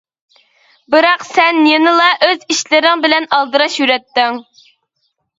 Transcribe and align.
بىراق 0.93 1.25
سەن 1.25 1.59
يەنىلا 1.71 2.07
ئۆز 2.27 2.47
ئىشلىرىڭ 2.53 3.03
بىلەن 3.03 3.27
ئالدىراش 3.37 3.75
يۈرەتتىڭ. 3.81 4.41